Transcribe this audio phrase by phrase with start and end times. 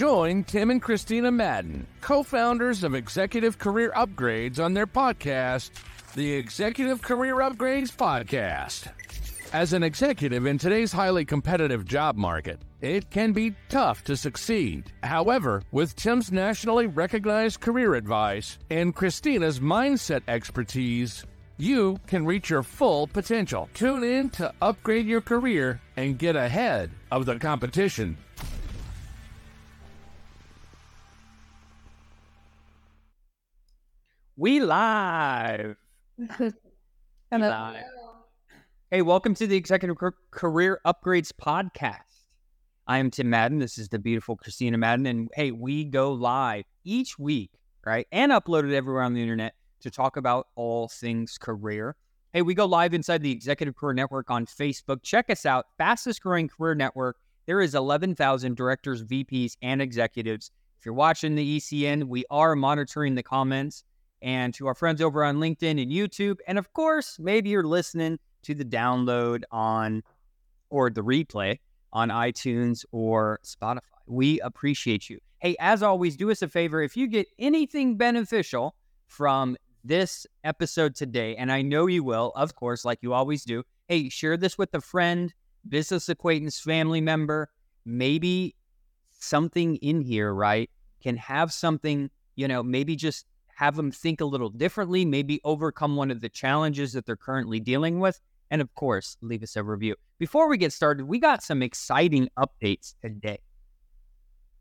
[0.00, 5.72] Join Tim and Kristina Madden, co founders of Executive Career Upgrades, on their podcast,
[6.14, 8.90] the Executive Career Upgrades Podcast.
[9.52, 14.90] As an executive in today's highly competitive job market, it can be tough to succeed.
[15.02, 21.26] However, with Tim's nationally recognized career advice and Kristina's mindset expertise,
[21.58, 23.68] you can reach your full potential.
[23.74, 28.16] Tune in to upgrade your career and get ahead of the competition.
[34.40, 35.76] We live.
[36.38, 36.54] Hello.
[37.30, 37.84] live.
[38.90, 39.98] Hey, welcome to the Executive
[40.30, 42.24] Career Upgrades Podcast.
[42.86, 43.58] I am Tim Madden.
[43.58, 45.04] This is the beautiful Kristina Madden.
[45.04, 47.50] And hey, we go live each week,
[47.84, 48.06] right?
[48.12, 51.94] And uploaded everywhere on the internet to talk about all things career.
[52.32, 55.02] Hey, we go live inside the Executive Career Network on Facebook.
[55.02, 57.18] Check us out, fastest growing career network.
[57.44, 60.50] There is 11,000 directors, VPs, and executives.
[60.78, 63.84] If you're watching the ECN, we are monitoring the comments.
[64.22, 66.38] And to our friends over on LinkedIn and YouTube.
[66.46, 70.02] And of course, maybe you're listening to the download on
[70.68, 71.58] or the replay
[71.92, 73.80] on iTunes or Spotify.
[74.06, 75.18] We appreciate you.
[75.38, 76.82] Hey, as always, do us a favor.
[76.82, 78.74] If you get anything beneficial
[79.06, 83.62] from this episode today, and I know you will, of course, like you always do,
[83.88, 85.32] hey, share this with a friend,
[85.68, 87.48] business acquaintance, family member.
[87.86, 88.54] Maybe
[89.18, 90.68] something in here, right,
[91.02, 93.24] can have something, you know, maybe just
[93.60, 97.60] have them think a little differently, maybe overcome one of the challenges that they're currently
[97.60, 98.18] dealing with.
[98.50, 99.96] And of course, leave us a review.
[100.18, 103.40] Before we get started, we got some exciting updates today.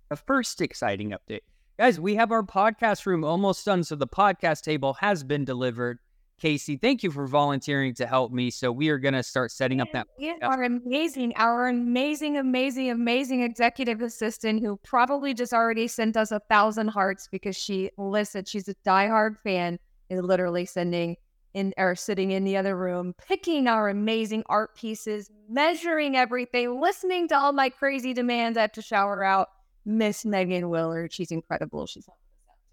[0.10, 1.44] The first exciting update.
[1.78, 3.86] Guys, we have our podcast room almost done.
[3.86, 6.00] So the podcast table has been delivered.
[6.40, 8.50] Casey, thank you for volunteering to help me.
[8.50, 10.08] So we are going to start setting up that.
[10.18, 11.34] You are amazing.
[11.36, 17.28] Our amazing, amazing, amazing executive assistant who probably just already sent us a thousand hearts
[17.32, 18.48] because she listened.
[18.48, 19.80] She's a diehard fan.
[20.10, 21.18] Is literally sending
[21.54, 27.28] in or sitting in the other room, picking our amazing art pieces, measuring everything, listening
[27.28, 28.58] to all my crazy demands.
[28.58, 29.50] I have to shower out.
[29.86, 31.14] Miss Megan Willard.
[31.14, 31.86] She's incredible.
[31.86, 32.08] She's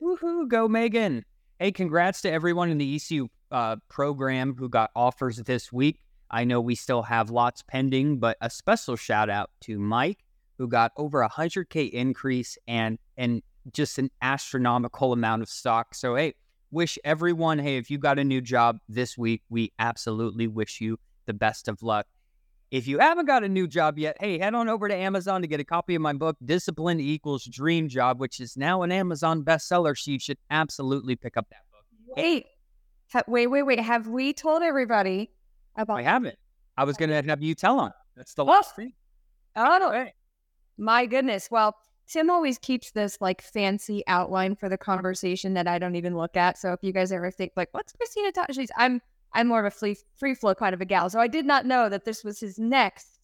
[0.03, 1.25] Woohoo, go Megan.
[1.59, 6.03] Hey, congrats to everyone in the ECU uh, program who got offers this week.
[6.31, 10.19] I know we still have lots pending, but a special shout out to Mike,
[10.59, 15.95] who got over a 100K increase and, and just an astronomical amount of stock.
[15.95, 16.35] So, hey,
[16.73, 20.99] wish everyone, hey, if you got a new job this week, we absolutely wish you
[21.25, 22.07] the best of luck.
[22.77, 25.47] If you haven't got a new job yet, hey, head on over to Amazon to
[25.49, 29.43] get a copy of my book, Discipline Equals Dream Job, which is now an Amazon
[29.43, 29.97] bestseller.
[29.97, 31.85] So you should absolutely pick up that book.
[32.19, 32.45] Wait,
[33.11, 33.81] ha- wait, wait, wait.
[33.81, 35.31] Have we told everybody
[35.75, 36.01] about?
[36.01, 36.37] I haven't.
[36.77, 37.93] I was going to have you tell on.
[38.15, 38.77] That's the last oh.
[38.77, 38.93] thing.
[39.57, 40.13] Oh, hey.
[40.77, 41.49] my goodness.
[41.51, 41.75] Well,
[42.07, 46.37] Tim always keeps this like fancy outline for the conversation that I don't even look
[46.37, 46.59] at.
[46.59, 48.55] So if you guys ever think like, what's Kristina talking?
[48.55, 49.01] She's I'm
[49.35, 51.11] I'm more of a free free flow kind of a gal.
[51.11, 53.19] So I did not know that this was his next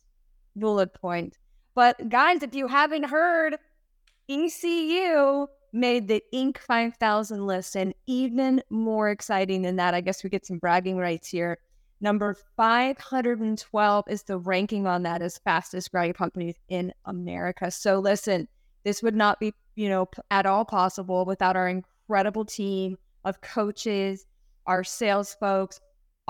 [0.56, 1.38] bullet point.
[1.74, 3.56] But guys, if you haven't heard,
[4.28, 6.58] ECU made the Inc.
[6.58, 11.28] 5000 list, and even more exciting than that, I guess we get some bragging rights
[11.28, 11.58] here.
[12.02, 17.70] Number 512 is the ranking on that as fastest growing companies in America.
[17.70, 18.48] So listen,
[18.84, 24.26] this would not be, you know, at all possible without our incredible team of coaches,
[24.66, 25.80] our sales folks,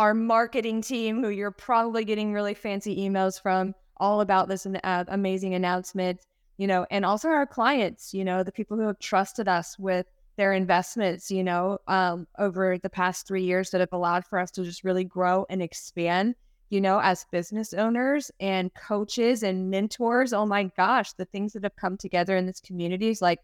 [0.02, 5.04] our marketing team, who you're probably getting really fancy emails from all about this uh,
[5.06, 6.18] amazing announcement,
[6.56, 10.06] you know, and also our clients, you know, the people who have trusted us with
[10.36, 14.50] their investments, you know, um, over the past three years that have allowed for us
[14.50, 16.34] to just really grow and expand,
[16.68, 20.32] you know, as business owners and coaches and mentors.
[20.32, 23.38] Oh my gosh, the things that have come together in this community is like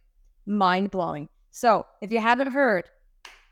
[0.44, 1.28] mind blowing.
[1.52, 2.86] So if you haven't heard,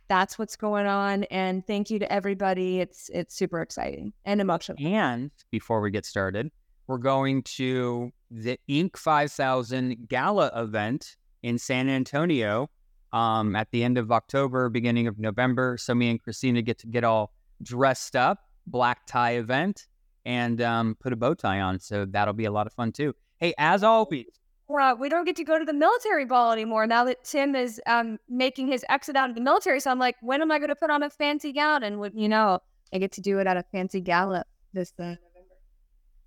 [0.09, 1.25] that's what's going on.
[1.25, 2.81] And thank you to everybody.
[2.81, 4.79] It's it's super exciting and emotional.
[4.81, 6.51] And before we get started,
[6.87, 8.97] we're going to the Inc.
[8.97, 12.71] 5000 Gala event in San Antonio
[13.13, 15.77] um, at the end of October, beginning of November.
[15.79, 17.33] So me and Kristina get to get all
[17.63, 19.87] dressed up, black tie event,
[20.25, 21.81] and um, put a bow tie on.
[21.81, 23.15] So that'll be a lot of fun too.
[23.39, 24.27] Hey, as always,
[24.69, 27.81] uh, we don't get to go to the military ball anymore now that Tim is
[27.87, 29.81] um, making his exit out of the military.
[29.81, 31.83] So I'm like, when am I going to put on a fancy gown?
[31.83, 32.61] And you know,
[32.93, 35.21] I get to do it at a fancy gala this uh, November.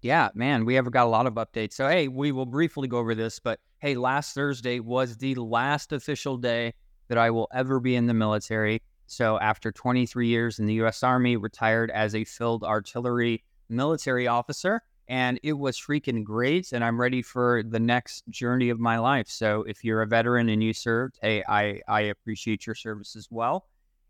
[0.01, 1.73] Yeah, man, we have got a lot of updates.
[1.73, 5.91] So hey, we will briefly go over this, but hey, last Thursday was the last
[5.91, 6.73] official day
[7.09, 8.81] that I will ever be in the military.
[9.07, 11.03] So after 23 years in the U.S.
[11.03, 16.71] Army, retired as a field artillery military officer and it was freaking great.
[16.71, 19.27] And I'm ready for the next journey of my life.
[19.27, 23.27] So if you're a veteran and you served, hey, I, I appreciate your service as
[23.31, 23.65] well.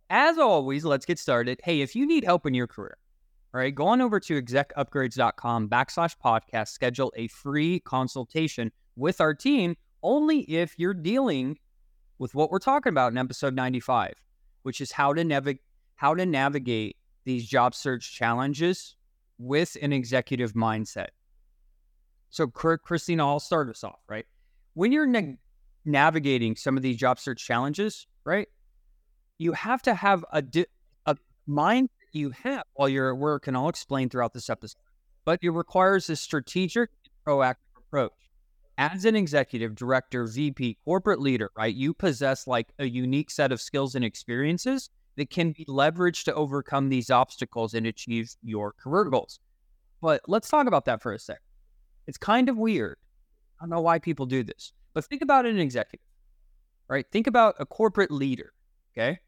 [0.09, 1.61] As always, let's get started.
[1.63, 2.97] Hey, if you need help in your career,
[3.53, 9.33] all right, go on over to execupgrades.com backslash podcast, schedule a free consultation with our
[9.33, 11.57] team only if you're dealing
[12.17, 14.13] with what we're talking about in episode 95,
[14.63, 15.61] which is how to navigate
[15.95, 18.95] how to navigate these job search challenges
[19.39, 21.07] with an executive mindset.
[22.30, 24.25] So, Kristina, I'll start us off, right?
[24.75, 25.33] When you're na-
[25.86, 28.47] navigating some of these job search challenges, right,
[29.39, 30.68] you have to have a, di-
[31.07, 34.81] a mind you have while you're at work, and I'll explain throughout this episode,
[35.25, 36.89] but it requires a strategic,
[37.25, 38.12] proactive approach.
[38.77, 43.59] As an executive, director, VP, corporate leader, right, you possess like a unique set of
[43.59, 44.89] skills and experiences
[45.19, 49.39] that can be leveraged to overcome these obstacles and achieve your career goals.
[50.01, 51.42] But let's talk about that for a sec.
[52.07, 52.98] It's kind of weird.
[53.60, 56.06] I don't know why people do this, but think about an executive,
[56.88, 57.06] right?
[57.12, 58.54] Think about a corporate leader.
[58.94, 59.19] Okay.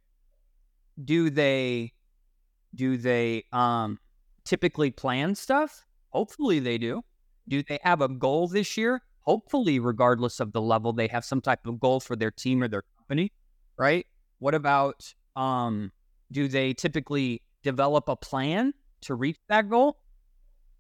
[1.03, 1.91] Do they
[2.73, 3.99] do they um
[4.45, 5.85] typically plan stuff?
[6.09, 7.01] Hopefully they do.
[7.49, 9.01] Do they have a goal this year?
[9.21, 12.69] Hopefully, regardless of the level, they have some type of goal for their team or
[12.69, 13.33] their company,
[13.77, 14.05] right?
[14.39, 15.91] What about um,
[16.31, 19.97] do they typically develop a plan to reach that goal?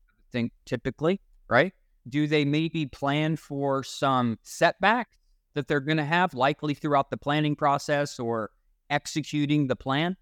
[0.09, 1.19] I think typically,
[1.49, 1.73] right?
[2.07, 5.15] Do they maybe plan for some setbacks
[5.53, 8.51] that they're going to have likely throughout the planning process or
[8.89, 10.17] executing the plan?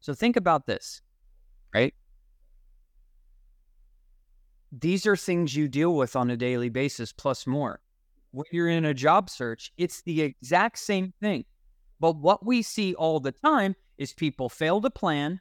[0.00, 1.02] So think about this,
[1.74, 1.94] right?
[4.70, 7.80] These are things you deal with on a daily basis, plus more.
[8.30, 11.44] When you're in a job search, it's the exact same thing.
[12.00, 15.40] But what we see all the time is people fail to plan.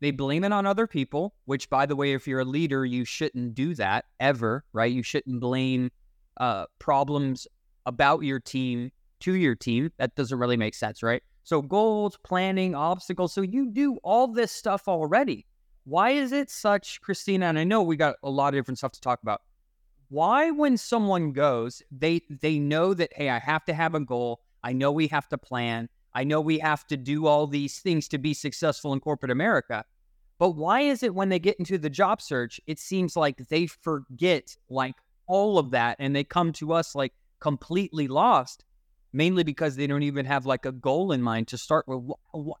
[0.00, 3.04] They blame it on other people, which, by the way, if you're a leader, you
[3.04, 4.92] shouldn't do that ever, right?
[4.92, 5.90] You shouldn't blame
[6.38, 7.46] uh, problems
[7.86, 8.90] about your team
[9.20, 9.92] to your team.
[9.98, 11.22] That doesn't really make sense, right?
[11.44, 13.32] So, goals, planning, obstacles.
[13.32, 15.46] So, you do all this stuff already.
[15.84, 17.44] Why is it such, Kristina?
[17.44, 19.42] And I know we got a lot of different stuff to talk about.
[20.08, 24.40] Why, when someone goes, they they know that hey, I have to have a goal.
[24.64, 25.88] I know we have to plan.
[26.14, 29.84] I know we have to do all these things to be successful in corporate America.
[30.38, 33.66] But why is it when they get into the job search, it seems like they
[33.66, 34.94] forget like
[35.26, 38.64] all of that and they come to us like completely lost,
[39.12, 42.02] mainly because they don't even have like a goal in mind to start with.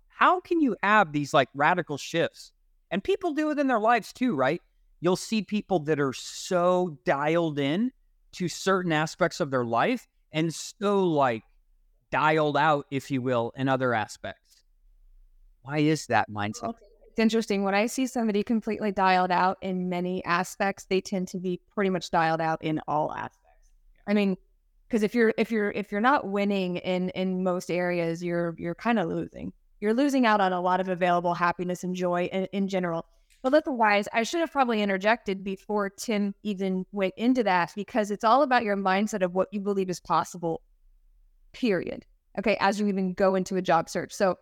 [0.08, 2.52] How can you have these like radical shifts?
[2.90, 4.60] And people do it in their lives too, right?
[5.00, 7.92] You'll see people that are so dialed in
[8.32, 11.44] to certain aspects of their life and so like
[12.14, 14.62] dialed out, if you will, in other aspects.
[15.62, 16.74] Why is that mindset?
[17.10, 17.64] It's interesting.
[17.64, 21.90] When I see somebody completely dialed out in many aspects, they tend to be pretty
[21.90, 23.72] much dialed out in all aspects.
[24.06, 24.36] I mean,
[24.86, 28.76] because if you're if you're if you're not winning in in most areas, you're you're
[28.76, 29.52] kind of losing.
[29.80, 33.06] You're losing out on a lot of available happiness and joy in, in general.
[33.42, 38.22] But otherwise, I should have probably interjected before Tim even went into that because it's
[38.22, 40.62] all about your mindset of what you believe is possible
[41.54, 42.04] period.
[42.38, 44.12] Okay, as you even go into a job search.
[44.12, 44.36] So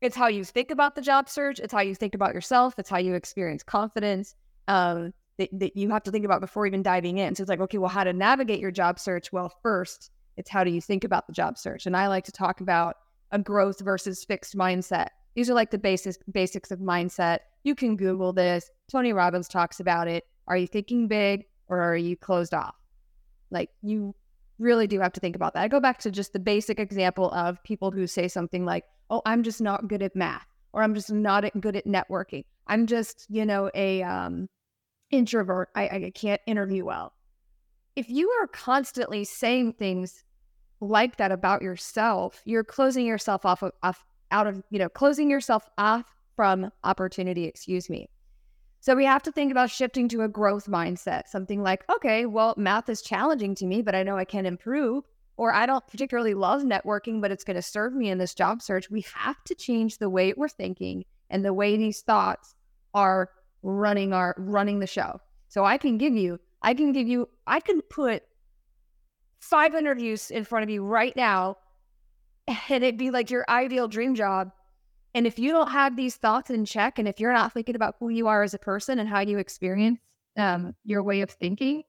[0.00, 2.88] it's how you think about the job search, it's how you think about yourself, it's
[2.88, 4.34] how you experience confidence.
[4.68, 7.34] Um, that, that you have to think about before even diving in.
[7.34, 9.32] So it's like, okay, well, how to navigate your job search?
[9.32, 11.86] Well, first, it's how do you think about the job search?
[11.86, 12.96] And I like to talk about
[13.32, 15.08] a growth versus fixed mindset.
[15.34, 17.40] These are like the basics basics of mindset.
[17.64, 18.70] You can Google this.
[18.90, 20.24] Tony Robbins talks about it.
[20.46, 22.76] Are you thinking big or are you closed off?
[23.50, 24.14] Like you
[24.58, 25.62] really do have to think about that.
[25.62, 29.22] I go back to just the basic example of people who say something like, "Oh,
[29.26, 33.26] I'm just not good at math," or "I'm just not good at networking." I'm just,
[33.28, 34.48] you know, a um,
[35.10, 35.70] introvert.
[35.74, 37.12] I, I can't interview well.
[37.94, 40.24] If you are constantly saying things
[40.80, 45.30] like that about yourself, you're closing yourself off, of, off out of, you know, closing
[45.30, 47.44] yourself off from opportunity.
[47.44, 48.08] Excuse me.
[48.86, 52.54] So we have to think about shifting to a growth mindset, something like, okay, well,
[52.56, 55.02] math is challenging to me, but I know I can improve.
[55.36, 58.62] Or I don't particularly love networking, but it's going to serve me in this job
[58.62, 58.88] search.
[58.88, 62.54] We have to change the way we're thinking and the way these thoughts
[62.94, 63.30] are
[63.64, 65.20] running our running the show.
[65.48, 68.22] So I can give you, I can give you, I can put
[69.40, 71.56] five interviews in front of you right now,
[72.46, 74.52] and it'd be like your ideal dream job
[75.16, 77.96] and if you don't have these thoughts in check, and if you're not thinking about
[77.98, 79.98] who you are as a person and how you experience
[80.36, 81.84] um, your way of thinking,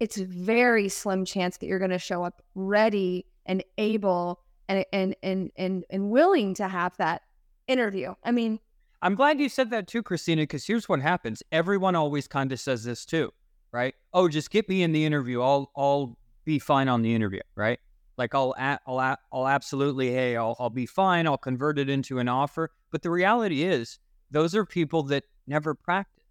[0.00, 5.16] it's very slim chance that you're going to show up ready and able and and
[5.22, 7.22] and and and willing to have that
[7.66, 8.14] interview.
[8.22, 8.60] I mean,
[9.00, 11.42] I'm glad you said that too, Kristina, because here's what happens.
[11.50, 13.32] Everyone always kind of says this too,
[13.72, 13.94] right?
[14.12, 15.40] Oh, just get me in the interview.
[15.40, 17.80] I'll I'll be fine on the interview, right?
[18.20, 21.26] Like I'll I'll I'll absolutely hey, I'll I'll be fine.
[21.26, 22.70] I'll convert it into an offer.
[22.90, 23.98] But the reality is,
[24.30, 26.26] those are people that never practice.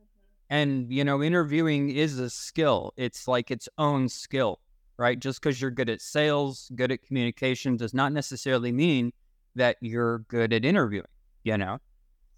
[0.00, 0.54] Mm-hmm.
[0.54, 2.94] And you know, interviewing is a skill.
[2.96, 4.60] It's like its own skill,
[4.96, 5.18] right?
[5.18, 9.12] Just because you're good at sales, good at communication, does not necessarily mean
[9.56, 11.08] that you're good at interviewing.
[11.42, 11.78] You know.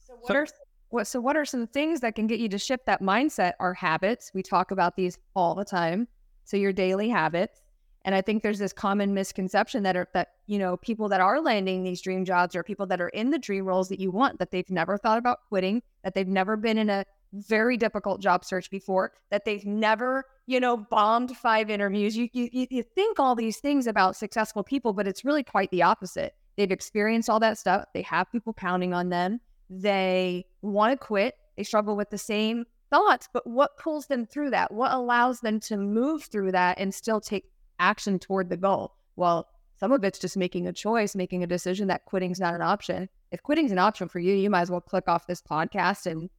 [0.07, 0.47] So what are
[0.89, 3.75] what so what are some things that can get you to shift that mindset are
[3.75, 4.31] habits.
[4.33, 6.09] We talk about these all the time.
[6.45, 7.61] So your daily habits.
[8.07, 11.41] And I think there's this common misconception that are that, you know, people that are
[11.41, 14.39] landing these dream jobs or people that are in the dream roles that you want,
[14.39, 18.45] that they've never thought about quitting, that they've never been in a very difficult job
[18.45, 22.17] search before, that they've never, you know, bombed five interviews.
[22.17, 25.83] You you you think all these things about successful people, but it's really quite the
[25.83, 26.37] opposite.
[26.57, 27.87] They've experienced all that stuff.
[27.93, 29.41] They have people counting on them.
[29.69, 31.35] They want to quit.
[31.57, 34.73] They struggle with the same thoughts, but what pulls them through that?
[34.73, 38.95] What allows them to move through that and still take action toward the goal?
[39.17, 42.63] Well, some of it's just making a choice, making a decision that quitting's not an
[42.63, 43.09] option.
[43.31, 46.31] If quitting's an option for you, you might as well click off this podcast and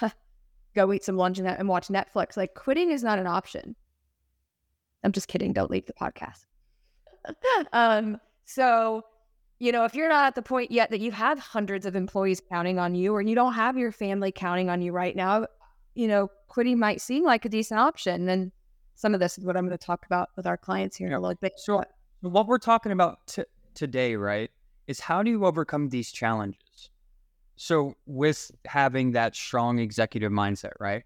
[0.74, 2.36] go eat some lunch and watch Netflix.
[2.36, 3.74] Like quitting is not an option.
[5.02, 5.52] I'm just kidding.
[5.52, 6.44] Don't leave the podcast.
[7.72, 9.02] um, so
[9.58, 12.42] you know, if you're not at the point yet that you have hundreds of employees
[12.50, 15.46] counting on you or you don't have your family counting on you right now,
[15.94, 18.28] you know, quitting might seem like a decent option.
[18.28, 18.52] And
[18.96, 21.12] some of this is what I'm going to talk about with our clients here in
[21.12, 21.52] a little bit.
[21.58, 21.84] So,
[22.20, 24.50] what we're talking about t- today, right,
[24.86, 26.90] is how do you overcome these challenges?
[27.56, 31.04] So, with having that strong executive mindset, right?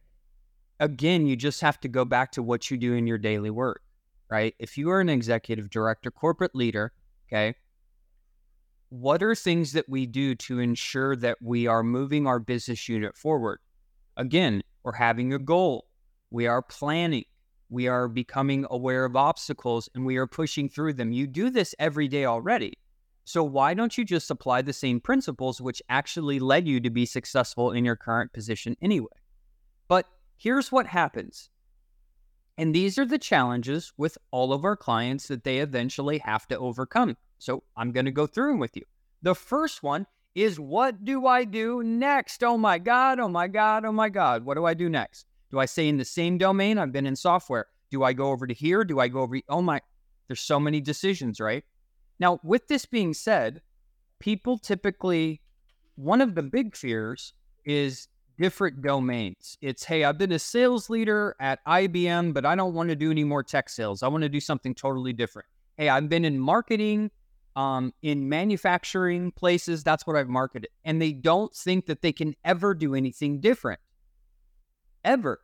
[0.78, 3.82] Again, you just have to go back to what you do in your daily work,
[4.30, 4.54] right?
[4.58, 6.92] If you are an executive director, corporate leader,
[7.28, 7.54] okay,
[8.88, 13.16] what are things that we do to ensure that we are moving our business unit
[13.16, 13.58] forward?
[14.16, 15.86] Again, we're having a goal,
[16.30, 17.24] we are planning,
[17.70, 21.12] we are becoming aware of obstacles, and we are pushing through them.
[21.12, 22.74] You do this every day already.
[23.24, 27.06] So, why don't you just apply the same principles which actually led you to be
[27.06, 29.08] successful in your current position anyway?
[29.86, 31.48] But here's what happens.
[32.58, 36.58] And these are the challenges with all of our clients that they eventually have to
[36.58, 37.16] overcome.
[37.38, 38.82] So I'm going to go through them with you.
[39.22, 42.42] The first one is what do I do next?
[42.42, 44.44] Oh my God, oh my God, oh my God.
[44.44, 45.26] What do I do next?
[45.50, 46.78] Do I stay in the same domain?
[46.78, 47.66] I've been in software.
[47.90, 48.84] Do I go over to here?
[48.84, 49.40] Do I go over?
[49.48, 49.80] Oh my,
[50.28, 51.64] there's so many decisions, right?
[52.18, 53.62] Now, with this being said,
[54.20, 55.40] people typically,
[55.96, 57.32] one of the big fears
[57.64, 59.58] is different domains.
[59.60, 63.10] It's, hey, I've been a sales leader at IBM, but I don't want to do
[63.10, 64.02] any more tech sales.
[64.02, 65.48] I want to do something totally different.
[65.76, 67.10] Hey, I've been in marketing
[67.56, 70.70] um, in manufacturing places, that's what I've marketed.
[70.84, 73.80] And they don't think that they can ever do anything different.
[75.04, 75.40] Ever.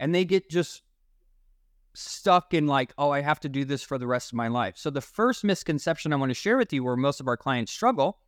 [0.00, 0.82] And they get just
[1.94, 4.76] stuck in like, oh, I have to do this for the rest of my life.
[4.76, 7.72] So the first misconception I want to share with you where most of our clients
[7.72, 8.18] struggle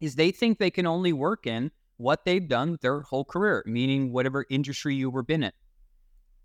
[0.00, 4.12] is they think they can only work in what they've done their whole career, meaning
[4.12, 5.52] whatever industry you were been in.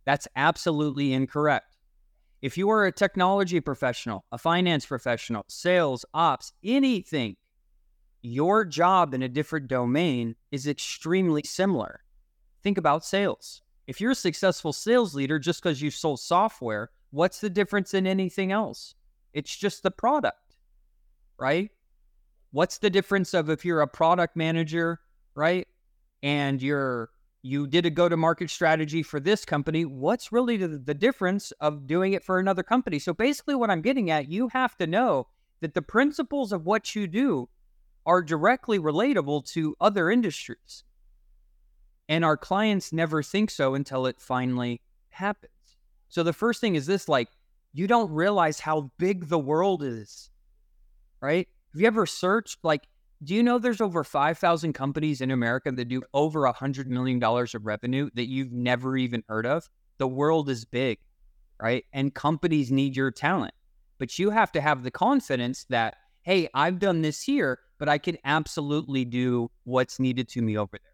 [0.06, 1.78] That's absolutely incorrect.
[2.42, 7.38] If you are a technology professional, a finance professional, sales, ops, anything,
[8.22, 12.02] your job in a different domain is extremely similar.
[12.63, 13.62] Think about sales.
[13.88, 18.08] If you're a successful sales leader just because you sold software, what's the difference in
[18.08, 18.96] anything else?
[19.34, 20.55] It's just the product,
[21.38, 21.70] right?
[22.51, 25.01] What's the difference of if you're a product manager,
[25.36, 25.67] right?
[26.22, 27.10] And you're
[27.46, 29.84] you did a go to market strategy for this company.
[29.84, 33.00] What's really the, the, difference of doing it for another company?
[33.00, 35.27] So basically, what I'm getting at, you have to know
[35.60, 37.50] that the principles of what you do
[38.05, 40.86] are directly relatable to other industries.
[42.13, 45.51] And our clients never think so until it finally happens.
[46.10, 47.27] So the first thing is this like,
[47.74, 50.29] you don't realize how big the world is,
[51.22, 51.48] right?
[51.74, 52.84] Have you ever searched like
[53.24, 57.24] do you know there's over 5,000 companies in America that do over a $100 million
[57.24, 59.67] of revenue that you've never even heard of?
[59.98, 61.00] The world is big,
[61.60, 61.84] right?
[61.93, 63.55] And companies need your talent.
[63.98, 67.98] But you have to have the confidence that, hey, I've done this here, but I
[67.98, 70.93] can absolutely do what's needed to me over there.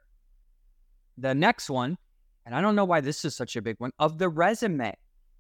[1.20, 1.98] The next one,
[2.46, 4.96] and I don't know why this is such a big one, of the resume.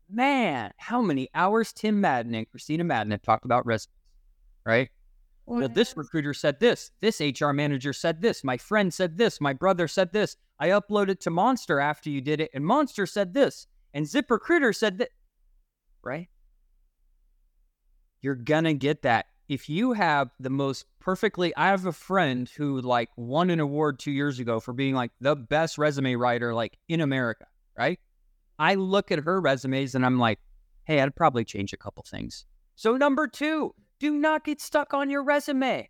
[0.09, 3.93] Man, how many hours Tim Madden and Kristina Madden have talked about resumes,
[4.65, 4.89] right?
[5.45, 6.91] Well, this recruiter said this.
[6.99, 8.43] This HR manager said this.
[8.43, 9.41] My friend said this.
[9.41, 10.35] My brother said this.
[10.59, 13.65] I uploaded to Monster after you did it, and Monster said this.
[13.93, 15.09] And ZipRecruiter said that.
[16.03, 16.29] Right?
[18.21, 19.25] You're going to get that.
[19.47, 21.55] If you have the most perfectly.
[21.55, 25.11] I have a friend who like won an award two years ago for being like
[25.21, 27.45] the best resume writer like in America,
[27.77, 27.99] right?
[28.57, 30.39] I look at her resumes and I'm like,
[30.83, 32.45] hey, I'd probably change a couple things.
[32.75, 35.89] So, number two, do not get stuck on your resume.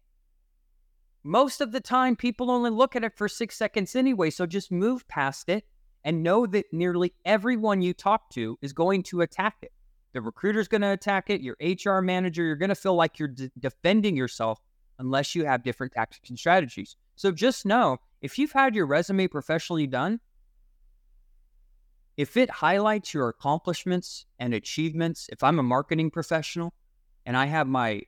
[1.24, 4.30] Most of the time, people only look at it for six seconds anyway.
[4.30, 5.66] So just move past it
[6.04, 9.72] and know that nearly everyone you talk to is going to attack it.
[10.14, 11.42] The recruiter's going to attack it.
[11.42, 14.60] Your HR manager, you're going to feel like you're d- defending yourself
[15.00, 16.96] unless you have different tactics and strategies.
[17.16, 20.20] So just know if you've had your resume professionally done,
[22.18, 26.74] if it highlights your accomplishments and achievements, if I'm a marketing professional
[27.26, 28.02] and I have my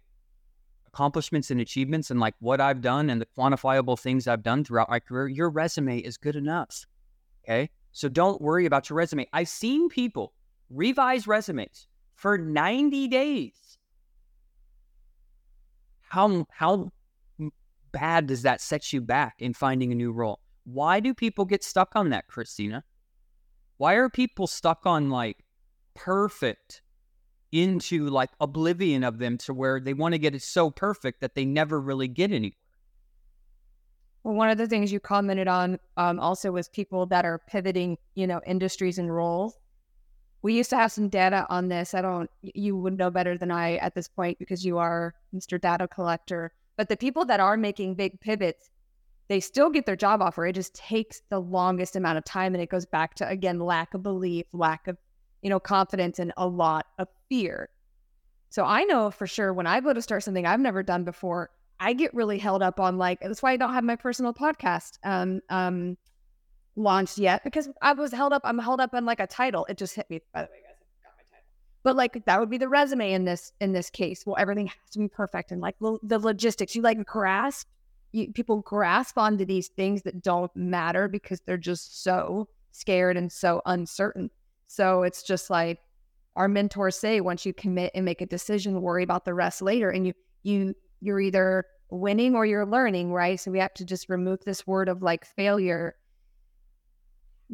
[0.85, 4.89] accomplishments and achievements and like what I've done and the quantifiable things I've done throughout
[4.89, 6.85] my career, your resume is good enough.
[7.45, 7.69] Okay.
[7.93, 9.27] So don't worry about your resume.
[9.31, 10.33] I've seen people
[10.69, 13.70] revise resumes for 90 days.
[16.11, 16.91] How, how
[17.93, 20.41] bad does that set you back in finding a new role?
[20.65, 22.83] Why do people get stuck on that, Kristina?
[23.77, 25.37] Why are people stuck on like
[25.93, 26.81] perfect
[27.53, 31.33] into like oblivion of them to where they want to get it so perfect that
[31.33, 32.57] they never really get anywhere?
[34.25, 37.97] Well, one of the things you commented on um, also was people that are pivoting,
[38.15, 39.57] you know, industries and roles.
[40.41, 41.93] We used to have some data on this.
[41.93, 45.61] I don't, you would know better than I at this point because you are Mr.
[45.61, 46.51] Data Collector.
[46.77, 48.69] But the people that are making big pivots,
[49.27, 50.45] they still get their job offer.
[50.45, 52.55] It just takes the longest amount of time.
[52.55, 54.97] And it goes back to, again, lack of belief, lack of,
[55.41, 57.69] you know, confidence, and a lot of fear.
[58.49, 61.51] So I know for sure when I go to start something I've never done before,
[61.79, 64.97] I get really held up on like, that's why I don't have my personal podcast
[65.03, 65.97] um, um,
[66.75, 68.41] launched yet because I was held up.
[68.45, 69.65] I'm held up on like a title.
[69.69, 70.75] It just hit me, by the way, guys.
[70.75, 71.47] I got my title.
[71.83, 74.25] But like that would be the resume in this in this case.
[74.25, 76.75] Well, everything has to be perfect and like lo- the logistics.
[76.75, 77.67] You like grasp
[78.11, 83.31] you, people grasp onto these things that don't matter because they're just so scared and
[83.31, 84.29] so uncertain.
[84.67, 85.79] So it's just like
[86.35, 89.89] our mentors say once you commit and make a decision, worry about the rest later.
[89.89, 93.39] And you you you're either winning or you're learning, right?
[93.39, 95.95] So we have to just remove this word of like failure.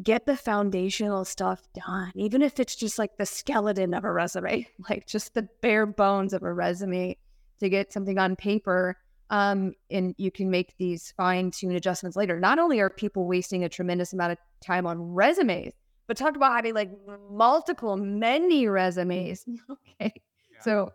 [0.04, 4.68] Get the foundational stuff done, even if it's just like the skeleton of a resume,
[4.90, 7.18] like just the bare bones of a resume
[7.60, 8.98] to get something on paper
[9.30, 12.40] um, and you can make these fine tune adjustments later.
[12.40, 15.74] Not only are people wasting a tremendous amount of time on resumes,
[16.08, 16.92] but talk about having like
[17.30, 19.46] multiple, many resumes.
[20.00, 20.14] Okay.
[20.54, 20.62] Yeah.
[20.62, 20.94] So,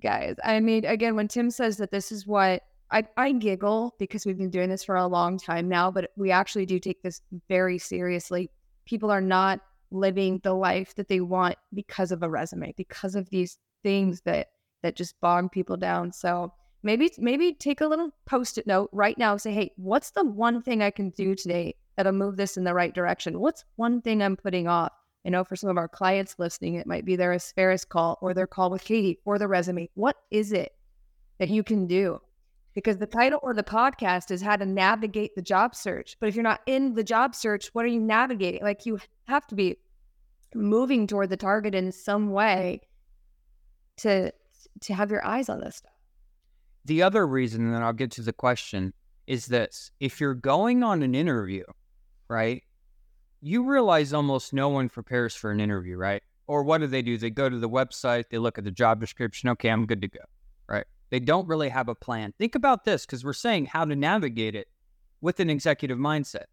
[0.00, 4.26] guys, I mean, again, when Tim says that this is what I, I giggle because
[4.26, 7.20] we've been doing this for a long time now, but we actually do take this
[7.48, 8.50] very seriously.
[8.84, 13.28] People are not living the life that they want because of a resume, because of
[13.30, 14.48] these things that
[14.82, 16.12] that just bog people down.
[16.12, 20.62] So maybe maybe take a little post-it note right now say hey what's the one
[20.62, 24.22] thing i can do today that'll move this in the right direction what's one thing
[24.22, 24.92] i'm putting off
[25.26, 28.32] i know for some of our clients listening it might be their asparagus call or
[28.32, 30.72] their call with katie or the resume what is it
[31.38, 32.18] that you can do
[32.74, 36.34] because the title or the podcast is how to navigate the job search but if
[36.34, 39.76] you're not in the job search what are you navigating like you have to be
[40.54, 42.80] moving toward the target in some way
[43.96, 44.32] to
[44.80, 45.92] to have your eyes on this stuff
[46.84, 48.92] the other reason, and I'll get to the question,
[49.26, 51.64] is this if you're going on an interview,
[52.28, 52.62] right?
[53.40, 56.22] You realize almost no one prepares for an interview, right?
[56.46, 57.16] Or what do they do?
[57.16, 59.50] They go to the website, they look at the job description.
[59.50, 60.20] Okay, I'm good to go?
[61.10, 62.32] They don't really have a plan.
[62.38, 64.68] Think about this because we're saying how to navigate it
[65.20, 66.44] with an executive mindset.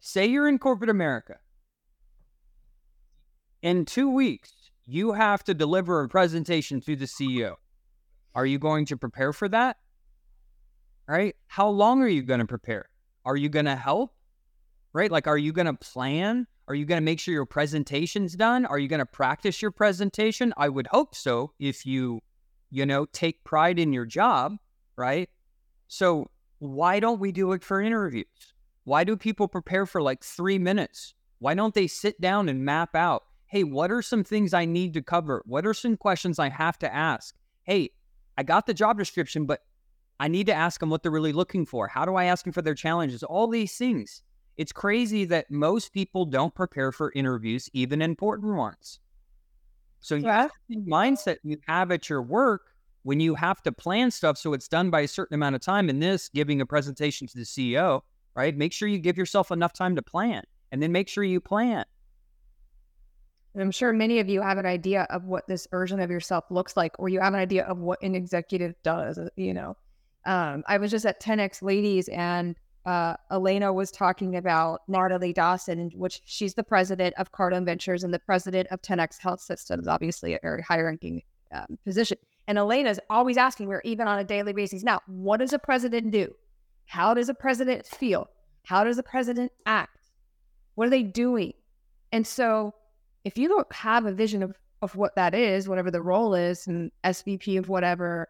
[0.00, 1.36] Say you're in corporate America.
[3.62, 4.52] In two weeks,
[4.84, 7.54] you have to deliver a presentation to the CEO.
[8.34, 9.76] Are you going to prepare for that?
[11.08, 11.36] Right?
[11.46, 12.88] How long are you going to prepare?
[13.24, 14.14] Are you going to help?
[14.92, 15.10] Right?
[15.10, 16.46] Like, are you going to plan?
[16.68, 18.66] Are you going to make sure your presentation's done?
[18.66, 20.52] Are you going to practice your presentation?
[20.56, 22.20] I would hope so if you,
[22.76, 24.56] you know, take pride in your job,
[24.96, 25.30] right?
[25.88, 28.26] So, why don't we do it for interviews?
[28.84, 31.14] Why do people prepare for like three minutes?
[31.38, 34.92] Why don't they sit down and map out, hey, what are some things I need
[34.92, 35.42] to cover?
[35.46, 37.34] What are some questions I have to ask?
[37.62, 37.92] Hey,
[38.36, 39.60] I got the job description, but
[40.20, 41.88] I need to ask them what they're really looking for.
[41.88, 43.22] How do I ask them for their challenges?
[43.22, 44.22] All these things.
[44.58, 49.00] It's crazy that most people don't prepare for interviews, even important ones.
[50.00, 50.48] So yeah.
[50.70, 52.62] mindset you have at your work
[53.02, 55.88] when you have to plan stuff so it's done by a certain amount of time.
[55.88, 58.00] In this, giving a presentation to the CEO,
[58.34, 58.56] right?
[58.56, 61.84] Make sure you give yourself enough time to plan, and then make sure you plan.
[63.54, 66.44] And I'm sure many of you have an idea of what this version of yourself
[66.50, 69.76] looks like, or you have an idea of what an executive does, uh, you know.
[70.26, 72.54] Um, I was just at 10X Ladies and
[72.86, 78.14] uh, Elena was talking about Natalie Dawson, which she's the president of Cardone Ventures and
[78.14, 81.22] the president of 10X Health Systems, obviously a very high ranking
[81.52, 82.16] um, position.
[82.46, 86.12] And Elena's always asking her, even on a daily basis, now, what does a president
[86.12, 86.32] do?
[86.84, 88.30] How does a president feel?
[88.62, 90.10] How does a president act?
[90.76, 91.54] What are they doing?
[92.12, 92.72] And so,
[93.24, 96.68] if you don't have a vision of, of what that is, whatever the role is,
[96.68, 98.28] and SVP of whatever,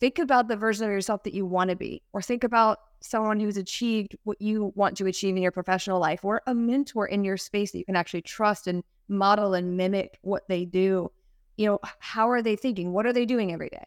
[0.00, 3.40] think about the version of yourself that you want to be, or think about someone
[3.40, 7.24] who's achieved what you want to achieve in your professional life, or a mentor in
[7.24, 11.10] your space that you can actually trust and model and mimic what they do.
[11.56, 12.92] You know, how are they thinking?
[12.92, 13.84] What are they doing every day?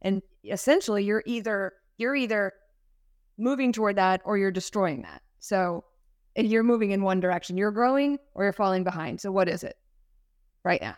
[0.00, 2.52] And essentially, you're either you're either
[3.38, 5.22] moving toward that or you're destroying that.
[5.38, 5.84] So
[6.36, 7.56] you're moving in one direction.
[7.56, 9.20] You're growing or you're falling behind.
[9.20, 9.76] So what is it
[10.64, 10.96] right now?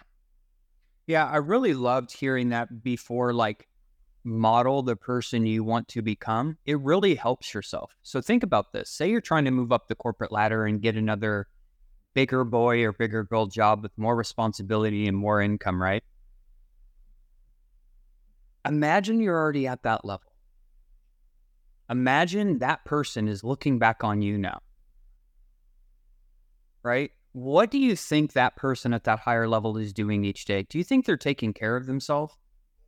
[1.07, 3.67] Yeah, I really loved hearing that before like
[4.25, 7.95] model the person you want to become, it really helps yourself.
[8.03, 8.91] So think about this.
[8.91, 11.47] Say you're trying to move up the corporate ladder and get another
[12.15, 16.03] bigger boy or bigger girl job with more responsibility and more income, right?
[18.67, 20.33] Imagine you're already at that level.
[21.91, 24.59] Imagine that person is looking back on you now.
[26.83, 27.11] Right?
[27.33, 30.63] What do you think that person at that higher level is doing each day?
[30.69, 32.35] Do you think they're taking care of themselves?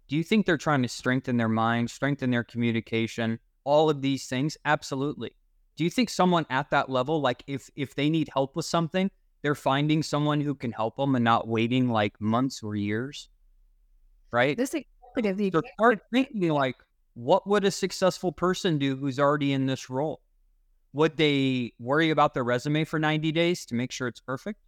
[0.09, 4.27] Do you think they're trying to strengthen their mind, strengthen their communication, all of these
[4.27, 4.57] things?
[4.65, 5.33] Absolutely.
[5.77, 9.11] Do you think someone at that level, like if if they need help with something,
[9.43, 13.29] they're finding someone who can help them and not waiting like months or years?
[14.31, 14.57] Right?
[14.57, 16.77] This executive, so start thinking like,
[17.15, 20.21] what would a successful person do who's already in this role?
[20.93, 24.61] Would they worry about their resume for 90 days to make sure it's perfect?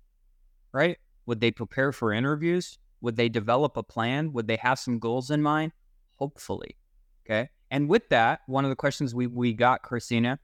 [0.72, 0.98] Right?
[1.26, 2.78] Would they prepare for interviews?
[3.00, 4.32] Would they develop a plan?
[4.32, 5.72] Would they have some goals in mind?
[6.16, 6.76] Hopefully.
[7.24, 7.48] Okay.
[7.70, 10.38] And with that, one of the questions we, we got, Kristina,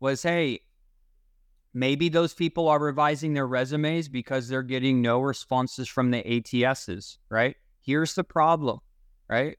[0.00, 0.60] was hey,
[1.74, 7.18] maybe those people are revising their resumes because they're getting no responses from the ATSs,
[7.28, 7.56] right?
[7.82, 8.78] Here's the problem,
[9.28, 9.58] right?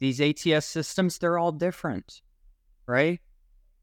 [0.00, 2.20] These ATS systems, they're all different,
[2.86, 3.20] right?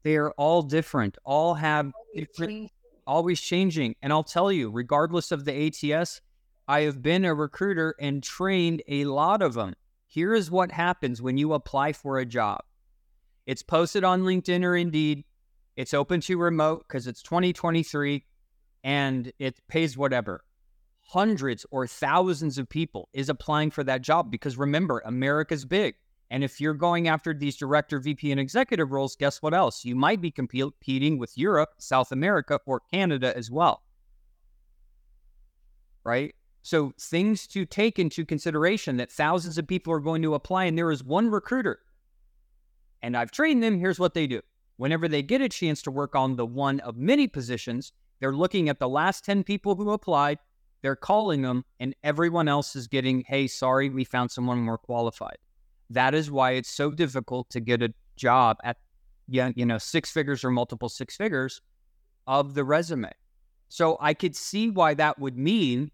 [0.04, 2.70] They are all different, all have different,
[3.06, 3.96] always changing.
[4.02, 6.20] And I'll tell you, regardless of the ATS,
[6.68, 9.74] I have been a recruiter and trained a lot of them.
[10.06, 12.60] Here is what happens when you apply for a job
[13.46, 15.24] it's posted on LinkedIn or Indeed,
[15.76, 18.24] it's open to remote because it's 2023
[18.84, 20.44] and it pays whatever.
[21.00, 25.94] Hundreds or thousands of people is applying for that job because remember, America's big.
[26.30, 29.84] And if you're going after these director, VP, and executive roles, guess what else?
[29.84, 33.82] You might be competing with Europe, South America, or Canada as well.
[36.04, 36.34] Right?
[36.62, 40.78] So, things to take into consideration that thousands of people are going to apply, and
[40.78, 41.80] there is one recruiter.
[43.02, 43.80] And I've trained them.
[43.80, 44.42] Here's what they do
[44.76, 48.68] whenever they get a chance to work on the one of many positions, they're looking
[48.68, 50.38] at the last 10 people who applied,
[50.80, 55.38] they're calling them, and everyone else is getting, hey, sorry, we found someone more qualified.
[55.90, 58.78] That is why it's so difficult to get a job at,
[59.28, 61.60] you know, six figures or multiple six figures
[62.26, 63.10] of the resume.
[63.68, 65.90] So I could see why that would mean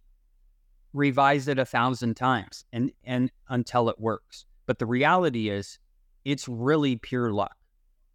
[0.93, 4.45] revise it a thousand times and and until it works.
[4.67, 5.79] But the reality is
[6.25, 7.57] it's really pure luck.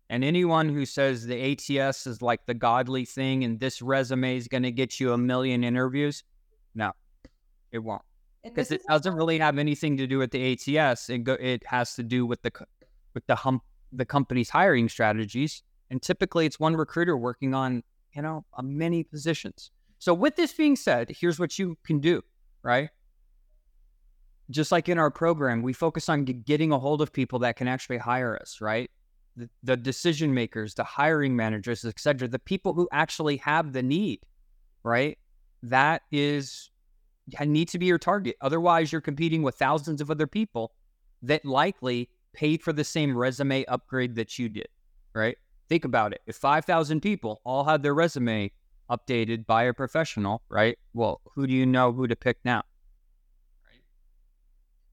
[0.10, 4.48] And anyone who says the ATS is like the godly thing and this resume is
[4.48, 6.24] going to get you a million interviews,
[6.76, 6.92] no,
[7.72, 8.04] it won't.
[8.44, 11.10] Because it doesn't really have anything to do with the ATS.
[11.10, 12.52] It go, it has to do with the
[13.14, 15.64] with the hump the company's hiring strategies.
[15.90, 17.84] And typically, it's one recruiter working on
[18.14, 19.72] you know many positions.
[20.00, 22.22] So, with this being said, here's what you can do
[22.64, 22.90] right?
[24.50, 27.68] Just like in our program, we focus on getting a hold of people that can
[27.68, 28.90] actually hire us, right?
[29.36, 34.20] The, the decision makers, the hiring managers, etc., the people who actually have the need,
[34.84, 35.18] right?
[35.64, 36.70] That is
[37.46, 38.36] need to be your target.
[38.42, 40.74] Otherwise, you're competing with thousands of other people
[41.22, 44.68] that likely paid for the same resume upgrade that you did,
[45.14, 45.38] right?
[45.70, 46.22] Think about it.
[46.28, 48.52] If 5,000 people all had their resume
[48.90, 50.78] updated by a professional, right?
[50.94, 52.64] Well, who do you know who to pick now?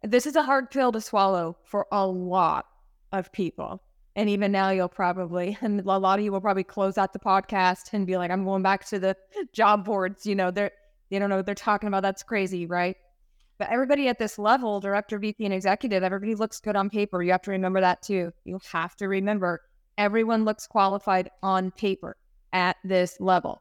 [0.03, 2.67] This is a hard pill to swallow for a lot
[3.13, 3.83] of people.
[4.17, 7.19] And even now, you'll probably, and a lot of you will probably close out the
[7.19, 9.17] podcast and be like, I'm going back to the
[9.53, 10.27] job boards.
[10.27, 10.73] You know, they're,
[11.11, 12.03] they don't know what they're talking about.
[12.03, 12.97] That's crazy, right?
[13.59, 17.23] But everybody at this level, director, VP, and executive, everybody looks good on paper.
[17.23, 18.33] You have to remember that too.
[18.45, 19.61] You have to remember
[19.99, 22.17] everyone looks qualified on paper
[22.55, 23.61] at this level.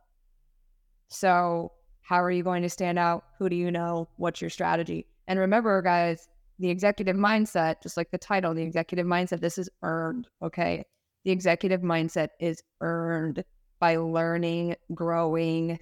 [1.09, 3.23] So, how are you going to stand out?
[3.37, 4.07] Who do you know?
[4.17, 5.05] What's your strategy?
[5.27, 6.27] And remember, guys,
[6.59, 10.27] the executive mindset, just like the title, the executive mindset, this is earned.
[10.41, 10.83] Okay.
[11.25, 13.43] The executive mindset is earned
[13.79, 15.79] by learning, growing,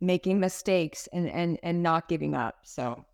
[0.00, 2.56] making mistakes and and and not giving up.
[2.62, 3.04] So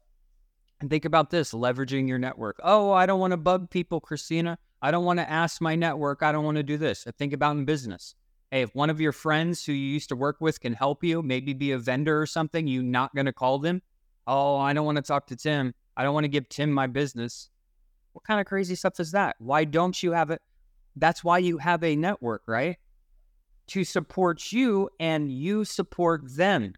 [0.81, 2.61] and think about this leveraging your network.
[2.63, 4.57] Oh, I don't want to bug people, Kristina.
[4.83, 6.23] I don't want to ask my network.
[6.23, 7.07] I don't want to do this.
[7.07, 8.15] I think about in business.
[8.57, 11.21] Hey, if one of your friends who you used to work with can help you,
[11.21, 13.83] maybe be a vendor or something, you're not going to call them.
[14.27, 15.75] Oh, I don't want to talk to Tim.
[15.95, 17.51] I don't want to give Tim my business.
[18.14, 19.37] What kind of crazy stuff is that?
[19.40, 20.40] Why don't you have it?
[20.97, 22.79] That's why you have a network, right?
[23.66, 26.73] To support you and you support them,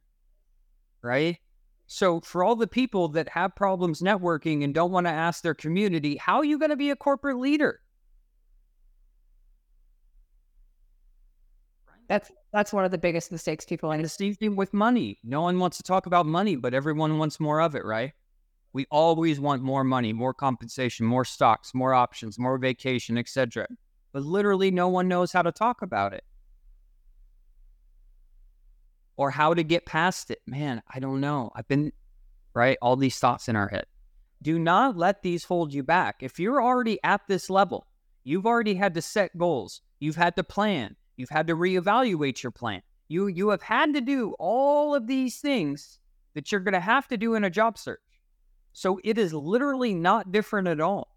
[1.01, 1.38] right?
[1.87, 5.55] So, for all the people that have problems networking and don't want to ask their
[5.55, 7.83] community, how are you going to be a corporate leader?
[12.09, 13.92] That's that's one of the biggest mistakes people.
[13.92, 15.18] And the same thing with money.
[15.23, 18.12] No one wants to talk about money, but everyone wants more of it, right?
[18.73, 23.66] We always want more money, more compensation, more stocks, more options, more vacation, etc.
[24.12, 26.25] But literally, no one knows how to talk about it
[29.18, 30.40] or how to get past it.
[30.47, 31.51] Man, I don't know.
[31.55, 31.92] I've been,
[32.55, 32.79] right?
[32.81, 33.85] All these thoughts in our head.
[34.40, 36.23] Do not let these hold you back.
[36.23, 37.88] If you're already at this level,
[38.23, 42.53] you've already had to set goals, you've had to plan, you've had to reevaluate your
[42.53, 42.81] plan.
[43.09, 45.99] You, you have had to do all of these things
[46.35, 48.01] that you're going to have to do in a job search.
[48.73, 51.09] So it is literally not different at all.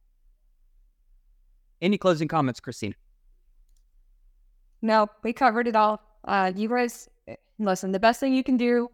[1.81, 2.95] Any closing comments, Kristina?
[4.81, 6.01] No, we covered it all.
[6.23, 7.07] Uh, you guys
[7.59, 8.89] listen, the best thing you can do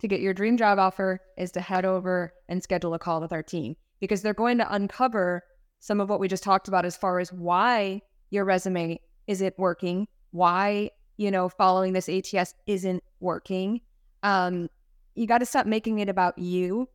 [0.00, 3.32] to get your dream job offer is to head over and schedule a call with
[3.32, 5.42] our team because they're going to uncover
[5.78, 10.06] some of what we just talked about as far as why your resume isn't working,
[10.36, 13.80] why, you know, following this ATS isn't working.
[14.22, 14.68] Um,
[15.14, 16.88] you got to stop making it about you.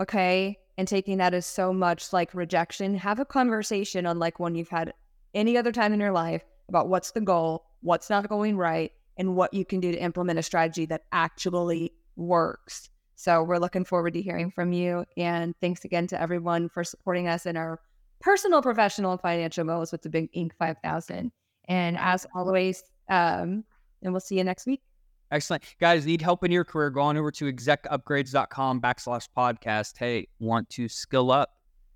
[0.00, 0.58] Okay.
[0.78, 2.94] And taking that as so much like rejection.
[2.96, 4.92] Have a conversation unlike one you've had
[5.34, 9.34] any other time in your life about what's the goal, what's not going right, and
[9.34, 12.90] what you can do to implement a strategy that actually works.
[13.14, 15.06] So we're looking forward to hearing from you.
[15.16, 17.80] And thanks again to everyone for supporting us in our
[18.20, 20.52] personal, professional, financial goals with the Big Inc.
[20.58, 21.32] 5000.
[21.68, 23.64] And as always, um,
[24.02, 24.82] and we'll see you next week.
[25.30, 25.64] Excellent.
[25.80, 26.90] Guys, need help in your career?
[26.90, 29.98] Go on over to execupgrades.com backslash podcast.
[29.98, 31.50] Hey, want to skill up?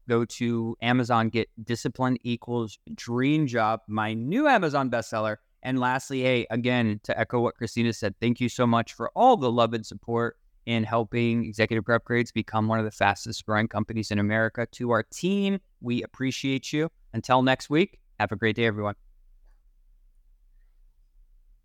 [0.09, 6.46] Go to Amazon, get discipline equals dream job, my new Amazon bestseller and lastly, hey,
[6.50, 9.85] again, to echo what Kristina said, thank you so much for all the love and
[9.85, 14.66] support in helping Executive Upgrades become one of the fastest growing companies in America.
[14.72, 16.90] To our team, we appreciate you.
[17.12, 18.94] Until next week, have a great day, everyone.